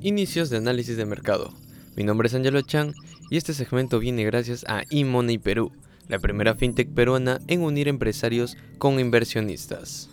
[0.00, 1.52] Inicios de análisis de mercado.
[1.94, 2.94] Mi nombre es Angelo Chan
[3.28, 5.72] y este segmento viene gracias a eMoney Perú,
[6.08, 10.08] la primera fintech peruana en unir empresarios con inversionistas.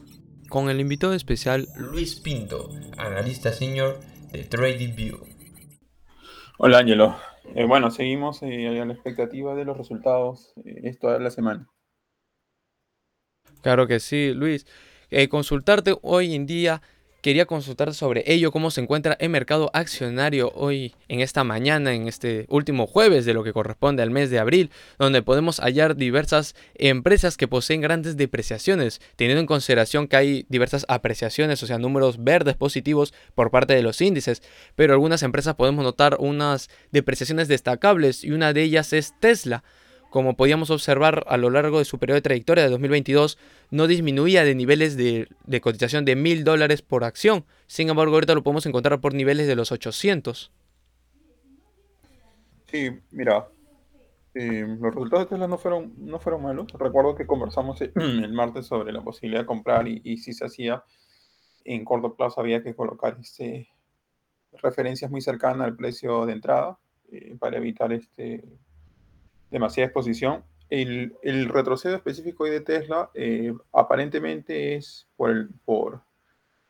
[0.50, 4.02] Con el invitado especial Luis Pinto, analista senior
[4.34, 5.20] de TradingView.
[6.58, 7.16] Hola Angelo.
[7.56, 11.70] Eh, bueno, seguimos eh, a la expectativa de los resultados eh, esta la semana.
[13.62, 14.66] Claro que sí, Luis.
[15.10, 16.82] Eh, consultarte hoy en día
[17.26, 22.08] Quería consultar sobre ello, cómo se encuentra el mercado accionario hoy en esta mañana, en
[22.08, 26.54] este último jueves de lo que corresponde al mes de abril, donde podemos hallar diversas
[26.76, 32.24] empresas que poseen grandes depreciaciones, teniendo en consideración que hay diversas apreciaciones, o sea, números
[32.24, 34.44] verdes positivos por parte de los índices,
[34.76, 39.64] pero algunas empresas podemos notar unas depreciaciones destacables y una de ellas es Tesla
[40.16, 43.38] como podíamos observar a lo largo de su periodo de trayectoria de 2022,
[43.70, 45.28] no disminuía de niveles de,
[45.62, 47.44] cotización de mil dólares por acción.
[47.68, 50.54] Sin embargo, ahorita lo podemos encontrar por niveles de los 800.
[52.68, 53.50] Sí, mira,
[54.36, 56.68] eh, los resultados de Tesla no fueron, no fueron malos.
[56.80, 57.92] Recuerdo que conversamos el
[58.32, 60.82] martes sobre la posibilidad de comprar y, si se hacía
[61.66, 63.68] en corto plazo había que colocar este,
[64.62, 66.80] referencias muy cercanas al precio de entrada
[67.12, 68.46] eh, para evitar este,
[69.56, 70.44] demasiada exposición.
[70.70, 76.02] El, el retroceso específico de Tesla eh, aparentemente es por, el, por,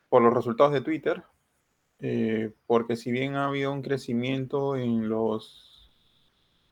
[0.08, 1.24] por, los resultados de Twitter,
[2.00, 5.72] eh, porque si bien ha habido un crecimiento en los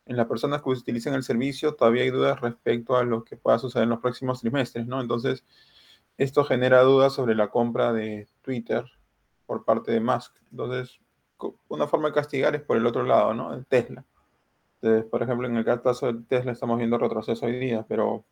[0.06, 3.58] en las personas que utilizan el servicio, todavía hay dudas respecto a lo que pueda
[3.58, 5.00] suceder en los próximos trimestres, ¿no?
[5.00, 5.46] Entonces,
[6.18, 8.84] esto genera dudas sobre la compra de Twitter
[9.46, 10.36] por parte de Musk.
[10.52, 11.00] Entonces,
[11.70, 13.64] una forma de castigar es por el otro lado, ¿no?
[13.64, 14.04] Tesla.
[14.84, 18.26] Este, por ejemplo, en el caso de Tesla estamos viendo retroceso hoy día, pero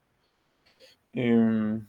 [1.13, 1.87] em,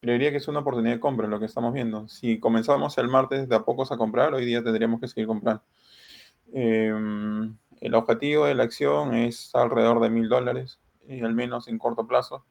[0.00, 2.08] creería que es una oportunidad de compra lo que estamos viendo.
[2.08, 5.62] Si comenzamos el martes de a pocos a comprar, hoy día tendríamos que seguir comprando.
[6.54, 11.78] Em, el objetivo de la acción es alrededor de mil dólares, y al menos en
[11.78, 12.46] corto plazo.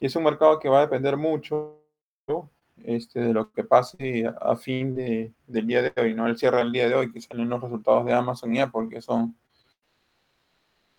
[0.00, 1.78] Y es un mercado que va a depender mucho
[2.84, 6.26] este, de lo que pase a, fin de, del día de hoy, ¿no?
[6.26, 9.00] El cierre del día de hoy, que salen los resultados de Amazon y Apple, que
[9.00, 9.34] son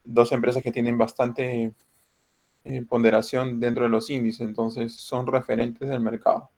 [0.04, 1.74] dos empresas que tienen bastante
[2.64, 6.50] eh, ponderación dentro de los índices, entonces son referentes del mercado.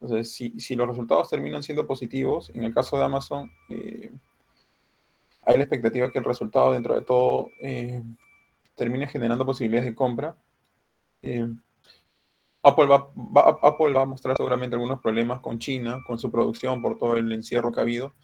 [0.00, 4.12] Entonces, si, los resultados terminan siendo positivos, en el caso de Amazon, eh,
[5.42, 8.02] hay la expectativa que el resultado dentro de todo eh,
[8.76, 10.36] termine generando posibilidades de compra.
[12.62, 13.08] Apple, va,
[13.62, 17.32] Apple va a mostrar seguramente algunos problemas con China, con su producción por todo el
[17.32, 18.14] encierro que ha habido.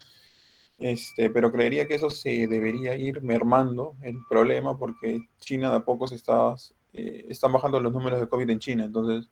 [0.81, 5.85] Este, pero creería que eso se debería ir mermando el problema porque China de a
[5.85, 6.55] poco se está,
[6.93, 8.85] eh, están bajando los números de COVID en China.
[8.85, 9.29] Entonces,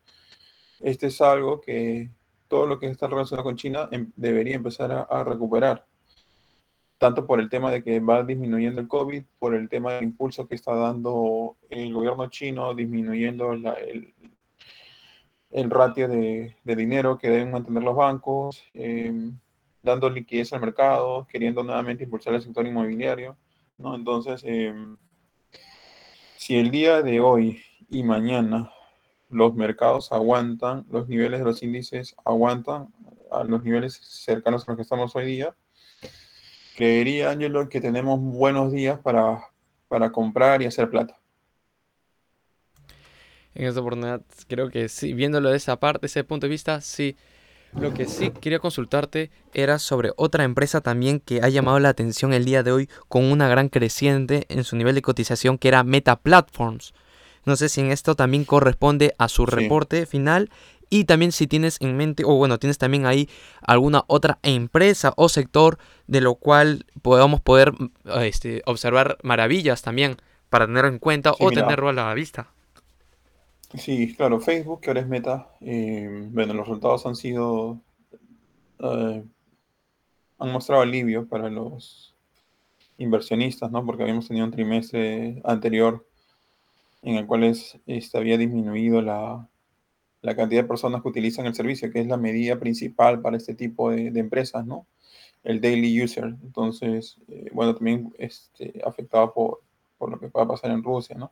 [0.79, 2.11] este es algo que
[2.47, 5.87] todo lo que está relacionado con China em, debería empezar a, recuperar.
[6.99, 10.47] Tanto por el tema de que va disminuyendo el COVID, por el tema del impulso
[10.47, 14.13] que está dando el gobierno chino, disminuyendo el,
[15.49, 18.63] el ratio de, dinero que deben mantener los bancos.
[18.75, 19.31] Eh,
[19.81, 23.37] dando liquidez al mercado, queriendo nuevamente impulsar el sector inmobiliario,
[23.77, 23.95] ¿no?
[23.95, 24.97] Entonces, em,
[26.37, 28.71] si el día de hoy y mañana
[29.29, 32.87] los mercados aguantan, los niveles de los índices aguantan
[33.31, 35.55] a los niveles cercanos a los que estamos hoy día,
[36.75, 39.43] creería, Angelo, que tenemos buenos días para,
[39.87, 41.19] para comprar y hacer plata.
[43.53, 47.17] En esta oportunidad, creo que sí, viéndolo de esa parte, ese punto de vista, sí,
[47.73, 52.33] lo que sí quería consultarte era sobre otra empresa también que ha llamado la atención
[52.33, 55.83] el día de hoy con una gran creciente en su nivel de cotización que era
[55.83, 56.93] Meta Platforms.
[57.45, 60.49] No sé si en esto también corresponde a su reporte final
[60.89, 63.29] y también si tienes en mente o bueno, tienes también ahí
[63.61, 67.73] alguna otra empresa o sector de lo cual podamos poder
[68.21, 70.17] este, observar maravillas también
[70.49, 72.47] para tener en cuenta o tenerlo a la vista.
[73.77, 77.79] Sí, claro, Facebook, que ahora es Meta, eh, bueno, los resultados han sido,
[78.79, 79.23] eh,
[80.39, 82.15] han mostrado alivio para los
[82.97, 83.85] inversionistas, ¿no?
[83.85, 86.03] Porque habíamos tenido un trimestre anterior
[87.03, 89.47] en el cual es, este, había disminuido la,
[90.35, 93.91] cantidad de personas que utilizan el servicio, que es la medida principal para este tipo
[93.91, 94.87] de, empresas, ¿no?
[95.43, 96.25] El daily user.
[96.43, 99.61] Entonces, eh, bueno, también este, afectado por,
[99.97, 101.31] por lo que pueda pasar en Rusia, ¿no?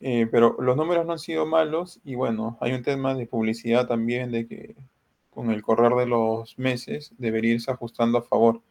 [0.00, 3.86] Eh, pero los números no han sido malos y bueno, hay un tema de publicidad
[3.86, 4.74] también de que
[5.30, 8.62] con el correr de los meses debería irse ajustando a favor.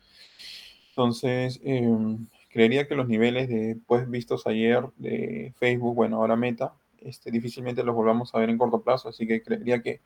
[0.90, 6.74] Entonces, em, creería que los niveles de pues vistos ayer de Facebook, bueno, ahora Meta,
[7.00, 10.02] este, difícilmente los volvamos a ver en corto plazo, así que creería que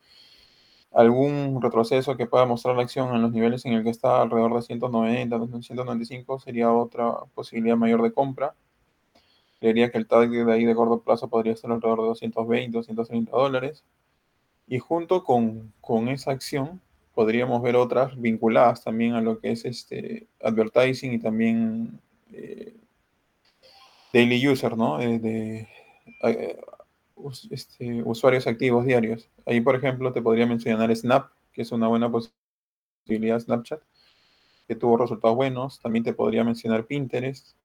[0.92, 4.54] algún retroceso que pueda mostrar la acción en los niveles en el que está alrededor
[4.56, 8.54] de 190, 195 sería otra posibilidad mayor de compra.
[9.64, 13.32] Creería que el target de ahí de corto plazo podría estar alrededor de 220, 230
[13.32, 13.86] dólares.
[14.68, 16.82] Y junto con, con esa acción
[17.16, 21.98] podríamos ver otras vinculadas también a lo que es este advertising y también
[22.34, 22.76] eh,
[24.12, 25.00] daily user, ¿no?
[25.00, 25.70] Eh, de,
[26.24, 26.58] eh,
[27.50, 29.30] este, usuarios activos diarios.
[29.46, 33.82] Ahí, por ejemplo, te podría mencionar Snap, que es una buena posibilidad, Snapchat,
[34.68, 35.80] que tuvo resultados buenos.
[35.80, 37.56] También te podría mencionar Pinterest,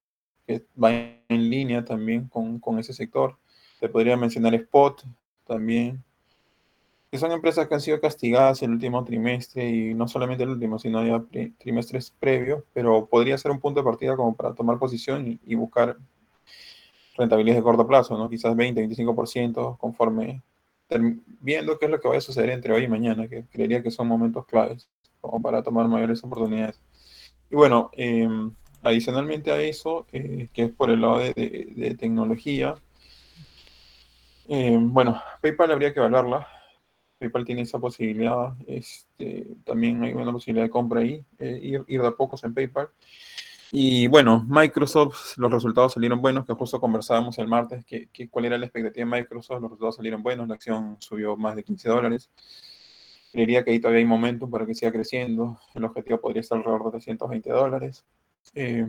[0.48, 3.36] que va en línea también con, con ese sector.
[3.78, 5.04] Te podría mencionar Spot
[5.46, 6.02] también,
[7.10, 10.78] que son empresas que han sido castigadas el último trimestre y no solamente el último,
[10.78, 11.22] sino ya
[11.58, 15.98] trimestres previos, pero podría ser un punto de partida como para tomar posición y, buscar
[17.16, 18.30] rentabilidad de corto plazo, ¿no?
[18.30, 20.42] Quizás 20, 25% conforme
[21.40, 23.90] viendo qué es lo que vaya a suceder entre hoy y mañana, que creería que
[23.90, 24.88] son momentos claves
[25.20, 26.80] como para tomar mayores oportunidades.
[27.50, 32.74] Y bueno, em, adicionalmente a eso, eh, que es por el lado de, tecnología,
[34.48, 36.46] em, bueno, PayPal habría que evaluarla
[37.18, 38.54] PayPal tiene esa posibilidad.
[38.66, 42.88] Este, también hay una posibilidad de compra ahí, eh, ir, de a pocos en PayPal.
[43.70, 48.56] Y bueno, Microsoft, los resultados salieron buenos, que justo conversábamos el martes, que, cuál era
[48.56, 52.30] la expectativa de Microsoft, los resultados salieron buenos, la acción subió más de 15 dólares.
[53.30, 56.84] Creería que ahí todavía hay momentum para que siga creciendo, el objetivo podría estar alrededor
[56.84, 58.04] de 320 dólares.
[58.54, 58.86] Eh,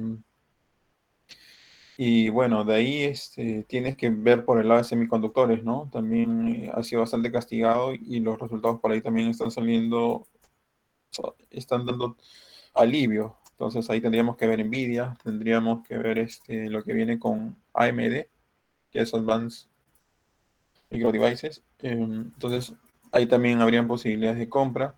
[2.02, 5.90] y bueno, de ahí este, tienes que ver por el lado de semiconductores, ¿no?
[5.92, 10.26] También eh, ha sido bastante castigado y los resultados por ahí también están saliendo,
[11.52, 12.16] están dando
[12.74, 13.36] alivio.
[13.52, 18.28] Entonces ahí tendríamos que ver Nvidia, tendríamos que ver este, lo que viene con AMD,
[18.92, 19.68] que es Advanced
[20.90, 21.62] Micro Devices.
[21.80, 22.74] Em, entonces
[23.12, 24.96] ahí también habrían posibilidades de compra.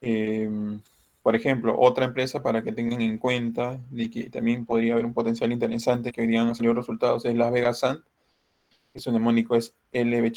[0.00, 0.80] Em,
[1.24, 5.14] por ejemplo, otra empresa para que tengan en cuenta de que también podría haber un
[5.14, 8.04] potencial interesante que hoy día han salido resultados es Las Vegas Sand,
[8.92, 10.30] que su mnemónico es LB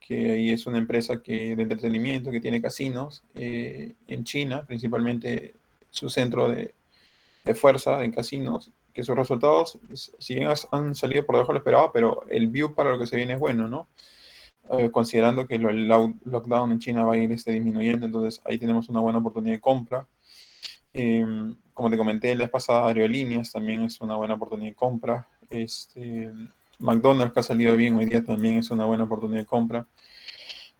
[0.00, 5.54] que ahí es una empresa que, de entretenimiento que tiene casinos eh, en China, principalmente
[5.90, 6.74] su centro de,
[7.54, 11.92] fuerza en casinos, que sus resultados, si bien han salido por debajo de lo esperado,
[11.92, 13.86] pero el view para lo que se viene es bueno, ¿no?
[14.70, 18.88] Eh, considerando que el lockdown en China va a ir este, disminuyendo, entonces ahí tenemos
[18.90, 20.06] una buena oportunidad de compra.
[20.92, 25.26] Em, como te comenté la vez pasada, Aerolíneas también es una buena oportunidad de compra.
[25.48, 26.30] Este,
[26.78, 29.86] McDonald's que ha salido bien hoy día también es una buena oportunidad de compra.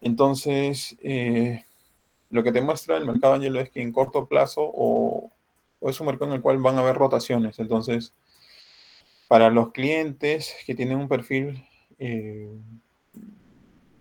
[0.01, 1.65] Entonces, eh,
[2.31, 5.31] lo que te muestra el mercado, Angelo, es que en corto plazo o,
[5.81, 7.59] es un mercado en el cual van a haber rotaciones.
[7.59, 8.13] Entonces,
[9.29, 11.65] para los clientes que tienen un perfil
[11.99, 12.51] eh,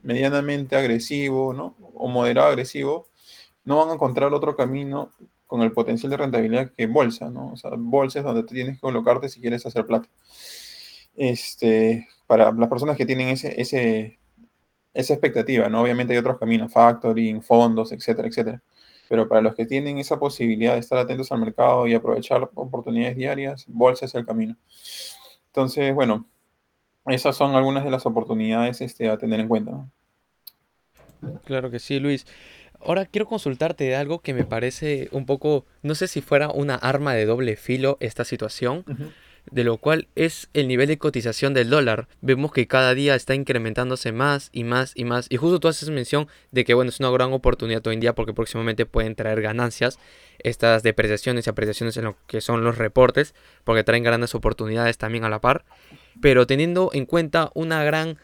[0.03, 1.75] medianamente agresivo, ¿no?
[1.93, 3.07] O moderado agresivo,
[3.65, 5.11] no van a encontrar otro camino
[5.47, 7.53] con el potencial de rentabilidad que bolsa, ¿no?
[7.53, 10.09] O sea, bolsa es donde tienes que colocarte si quieres hacer plata.
[11.15, 14.19] Este, para las personas que tienen ese, ese,
[14.93, 15.81] esa expectativa, ¿no?
[15.81, 18.61] Obviamente hay otros caminos, factoring, fondos, etcétera, etcétera.
[19.09, 23.15] Pero para los que tienen esa posibilidad de estar atentos al mercado y aprovechar oportunidades
[23.15, 24.57] diarias, bolsa es el camino.
[25.47, 26.27] Entonces, bueno,
[27.09, 29.71] esas son algunas de las oportunidades este, a tener en cuenta.
[29.71, 29.91] ¿no?
[31.45, 32.25] Claro que sí, Luis.
[32.79, 36.75] Ahora quiero consultarte de algo que me parece un poco, no sé si fuera una
[36.75, 38.85] arma de doble filo esta situación,
[39.49, 42.07] de lo cual es el nivel de cotización del dólar.
[42.21, 45.25] Vemos que cada día está incrementándose más y más y más.
[45.29, 48.13] Y justo tú haces mención de que, bueno, es una gran oportunidad hoy en día
[48.13, 49.97] porque próximamente pueden traer ganancias
[50.39, 53.33] estas depreciaciones y apreciaciones en lo que son los reportes,
[53.63, 55.65] porque traen grandes oportunidades también a la par.
[56.21, 58.17] Pero teniendo en cuenta una gran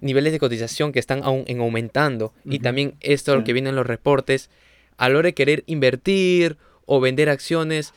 [0.00, 2.32] niveles de cotización que están aún en aumentando.
[2.44, 4.50] Y también esto, lo que viene en los reportes,
[4.96, 7.94] a la hora de querer invertir o vender acciones,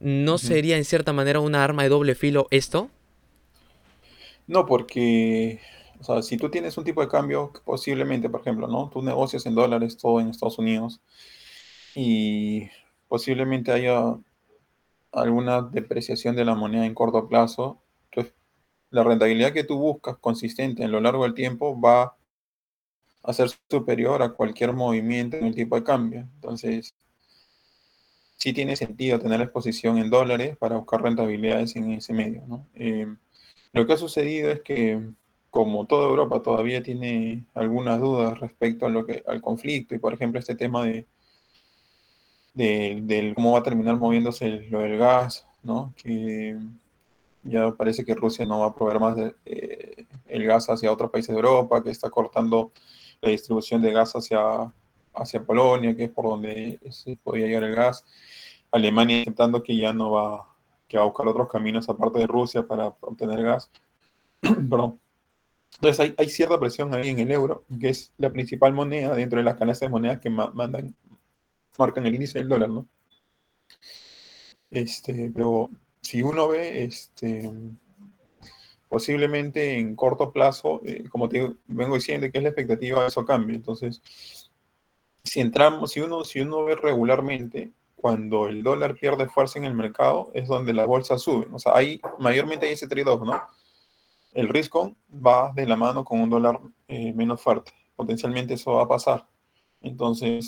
[0.00, 2.90] ¿no sería en cierta manera una arma de doble filo esto?
[4.46, 5.60] No, porque,
[6.00, 8.90] o sea, si tú tienes un tipo de cambio, posiblemente, por ejemplo, ¿no?
[8.92, 11.00] Tú negocias en dólares todo en Estados Unidos
[11.94, 12.68] y
[13.08, 14.16] posiblemente haya
[15.12, 17.80] alguna depreciación de la moneda en corto plazo,
[18.90, 22.16] la rentabilidad que tú buscas consistente en lo largo del tiempo va
[23.22, 26.20] a ser superior a cualquier movimiento en el tipo de cambio.
[26.36, 26.94] Entonces,
[28.36, 32.42] sí tiene sentido tener exposición en dólares para buscar rentabilidades en ese medio.
[32.74, 33.06] Eh,
[33.72, 35.00] lo que ha sucedido es que,
[35.50, 40.14] como toda Europa todavía tiene algunas dudas respecto a lo que, al conflicto y, por
[40.14, 41.06] ejemplo, este tema de,
[42.54, 45.92] de, cómo va a terminar moviéndose lo del gas, ¿no?
[45.96, 46.56] que
[47.48, 51.34] ya parece que Rusia no va a proveer más eh, el gas hacia otros países
[51.34, 52.72] de Europa, que está cortando
[53.20, 54.72] la distribución de gas hacia,
[55.14, 58.04] hacia Polonia, que es por donde se podía llegar el gas.
[58.70, 60.46] Alemania aceptando que ya no va,
[60.86, 63.70] que va a buscar otros caminos aparte de Rusia para obtener gas.
[64.40, 65.00] Perdón.
[65.74, 69.38] Entonces hay, hay, cierta presión ahí en el euro, que es la principal moneda dentro
[69.38, 70.94] de las canastas de monedas que mandan,
[71.78, 72.88] marcan el índice del dólar, ¿no?
[74.70, 75.70] Este, pero
[76.08, 77.52] si uno ve, este,
[78.88, 83.56] posiblemente en corto plazo, eh, como te vengo diciendo, que es la expectativa eso cambie.
[83.56, 84.00] Entonces,
[85.22, 89.74] si entramos, si uno, si uno ve regularmente, cuando el dólar pierde fuerza en el
[89.74, 91.46] mercado, es donde la bolsa sube.
[91.52, 93.42] O sea, hay, mayormente hay ese trade-off, ¿no?
[94.32, 97.72] El riesgo va de la mano con un dólar eh, menos fuerte.
[97.96, 99.26] Potencialmente eso va a pasar.
[99.82, 100.46] Entonces,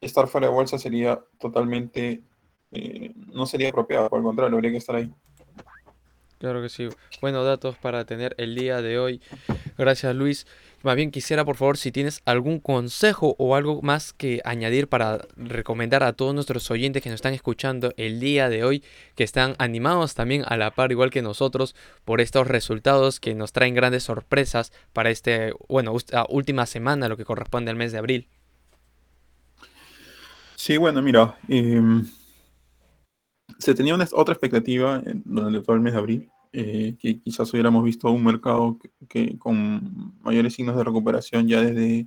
[0.00, 2.24] estar fuera de bolsa sería totalmente,
[2.72, 5.12] eh, no sería apropiado, por el contrario, habría que estar ahí.
[6.38, 6.88] Claro que sí.
[7.22, 9.22] Buenos datos para tener el día de hoy.
[9.78, 10.46] Gracias Luis.
[10.82, 15.26] Más bien quisiera por favor si tienes algún consejo o algo más que añadir para
[15.36, 19.56] recomendar a todos nuestros oyentes que nos están escuchando el día de hoy, que están
[19.58, 24.04] animados también a la par igual que nosotros por estos resultados que nos traen grandes
[24.04, 25.96] sorpresas para este, bueno,
[26.28, 28.28] última semana, lo que corresponde al mes de abril.
[30.54, 32.06] Sí, bueno, mira, em,
[33.58, 37.84] se tenía una, otra expectativa durante todo el mes de abril, eh, que quizás hubiéramos
[37.84, 42.06] visto un mercado que, con mayores signos de recuperación ya desde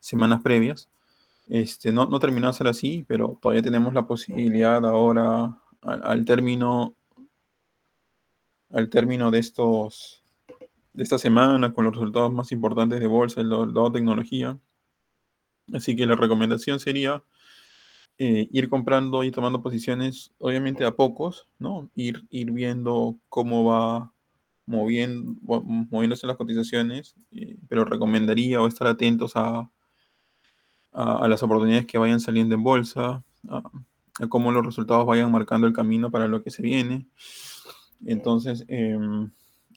[0.00, 0.88] semanas previas.
[1.48, 6.94] Este, no, no terminó de ser así, pero todavía tenemos la posibilidad ahora, al, término,
[8.70, 10.22] al término de estos
[10.92, 14.58] de esta semana, con los resultados más importantes de bolsa, el lado de tecnología.
[15.72, 17.22] Así que la recomendación sería
[18.18, 21.90] eh, ir comprando y tomando posiciones, obviamente a pocos, ¿no?
[21.94, 24.12] Ir, ir viendo cómo va
[24.66, 29.70] moviendo, moviéndose las cotizaciones, eh, pero recomendaría o estar atentos a,
[30.92, 33.62] a, las oportunidades que vayan saliendo en bolsa, a,
[34.28, 37.06] cómo los resultados vayan marcando el camino para lo que se viene.
[38.04, 39.30] Entonces, em,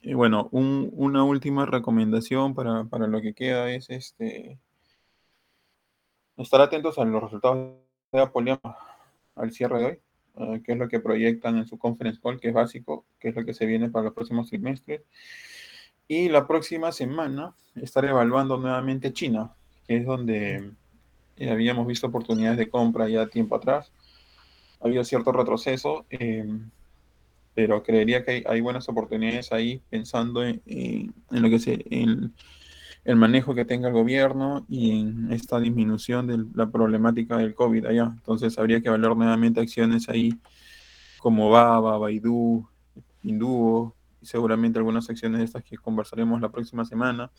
[0.04, 4.60] eh, bueno, una última recomendación para, para, lo que queda es este,
[6.38, 7.85] estar atentos a los resultados
[8.15, 8.60] de
[9.36, 10.00] al cierre de hoy,
[10.38, 13.36] eh, que es lo que proyectan en su conference call, que es básico, que es
[13.36, 15.01] lo que se viene para los próximos trimestres.
[16.07, 19.53] Y la próxima semana estaré evaluando nuevamente China,
[19.88, 20.72] que es donde
[21.38, 23.91] eh, habíamos visto oportunidades de compra ya tiempo atrás.
[24.81, 26.69] Ha habido cierto retroceso, em,
[27.53, 31.84] pero creería que hay, buenas oportunidades ahí pensando en, en, lo que se...
[31.89, 32.34] En,
[33.05, 37.85] el manejo que tenga el gobierno y en esta disminución de la problemática del COVID
[37.85, 38.12] allá.
[38.15, 40.33] Entonces habría que evaluar nuevamente acciones ahí
[41.19, 42.67] como Baba, Baidu,
[43.24, 47.31] Induo, y seguramente algunas acciones de estas que conversaremos la próxima semana.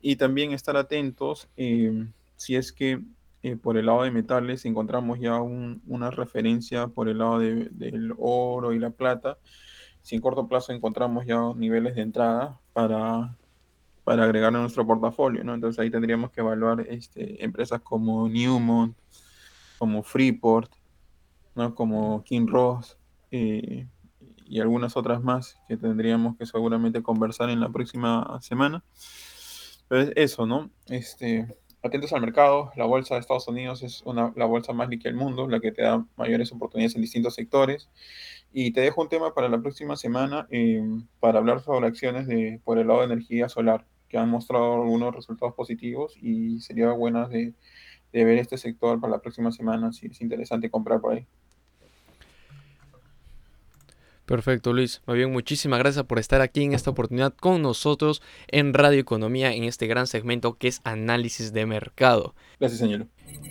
[0.00, 2.06] Y también estar atentos eh,
[2.36, 3.02] si es que
[3.42, 8.72] eh, por el lado de metales encontramos ya una referencia por el lado del oro
[8.72, 9.38] y la plata.
[10.02, 13.36] Si en corto plazo encontramos ya niveles de entrada para
[14.04, 15.54] para agregar a nuestro portafolio, ¿no?
[15.54, 18.96] Entonces ahí tendríamos que evaluar este, empresas como Newmont,
[19.78, 20.72] como Freeport,
[21.54, 21.74] ¿no?
[21.74, 22.98] Como King Ross
[23.30, 23.86] eh,
[24.46, 28.82] y algunas otras más que tendríamos que seguramente conversar en la próxima semana.
[29.88, 30.70] Pero eso, ¿no?
[30.86, 35.10] Este, atentos al mercado, la bolsa de Estados Unidos es una, la bolsa más líquida
[35.10, 37.88] del mundo, la que te da mayores oportunidades en distintos sectores.
[38.52, 40.82] Y te dejo un tema para la próxima semana eh,
[41.20, 45.14] para hablar sobre acciones de, por el lado de energía solar que han mostrado algunos
[45.14, 47.54] resultados positivos y sería bueno de,
[48.12, 51.26] ver este sector para la próxima semana si es interesante comprar por ahí.
[54.26, 55.00] Perfecto, Luis.
[55.06, 59.54] Muy bien, muchísimas gracias por estar aquí en esta oportunidad con nosotros en Radio Economía
[59.54, 62.34] en este gran segmento que es análisis de mercado.
[62.60, 63.06] Gracias, señor.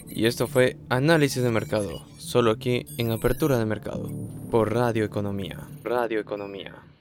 [0.09, 4.11] Y esto fue análisis de mercado, solo aquí en Apertura de Mercado,
[4.51, 5.67] por Radio Economía.
[5.83, 6.91] Radio Economía.